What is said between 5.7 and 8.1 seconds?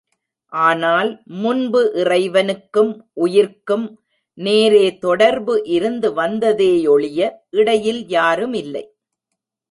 இருந்து வந்ததேயொழிய இடையில்